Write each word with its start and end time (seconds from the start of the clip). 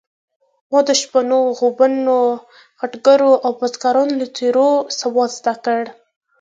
ما 0.69 0.79
د 0.87 0.89
شپنو، 1.01 1.39
غوبنو، 1.57 2.21
خټګرو 2.79 3.31
او 3.45 3.51
بزګرو 3.59 4.03
له 4.19 4.25
څېرو 4.35 4.71
سواد 4.99 5.31
زده 5.39 5.53
کړ. 5.63 5.81